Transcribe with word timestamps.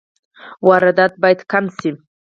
واردات 0.67 1.13
باید 1.21 1.39
کم 1.51 1.65
شي 1.77 1.89